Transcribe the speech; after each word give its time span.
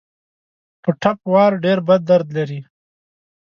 په 0.83 0.89
ټپ 1.01 1.19
وار 1.33 1.51
ډېر 1.63 1.77
بد 1.87 2.01
درد 2.09 2.27
لري. 2.37 2.59